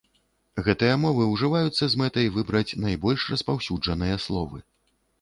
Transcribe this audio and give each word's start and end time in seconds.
Гэтыя 0.67 0.95
мовы 1.03 1.27
ўжываюцца 1.33 1.83
з 1.95 2.01
мэтай 2.05 2.33
выбраць 2.39 2.77
найбольш 2.89 3.31
распаўсюджаныя 3.37 4.21
словы. 4.29 4.57